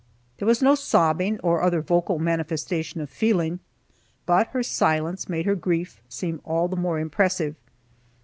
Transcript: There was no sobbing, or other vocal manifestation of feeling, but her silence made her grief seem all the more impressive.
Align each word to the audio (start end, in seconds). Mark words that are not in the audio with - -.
There 0.39 0.47
was 0.47 0.63
no 0.63 0.73
sobbing, 0.73 1.39
or 1.41 1.61
other 1.61 1.79
vocal 1.83 2.17
manifestation 2.17 3.01
of 3.01 3.09
feeling, 3.11 3.59
but 4.25 4.47
her 4.47 4.63
silence 4.63 5.29
made 5.29 5.45
her 5.45 5.53
grief 5.53 6.01
seem 6.09 6.41
all 6.43 6.67
the 6.67 6.75
more 6.75 6.97
impressive. 6.97 7.55